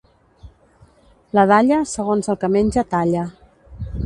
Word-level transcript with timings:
La 1.39 1.43
dalla, 1.51 1.79
segons 1.93 2.33
el 2.35 2.41
que 2.45 2.53
menja, 2.57 2.87
talla. 2.97 3.29